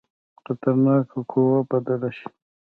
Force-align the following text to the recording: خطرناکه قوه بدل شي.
خطرناکه 0.43 1.19
قوه 1.31 1.59
بدل 1.69 2.01
شي. 2.17 2.27